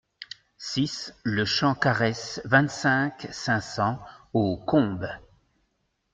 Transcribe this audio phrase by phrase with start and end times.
[0.57, 3.99] six le Champ Quaresse, vingt-cinq, cinq cents
[4.33, 5.07] aux Combes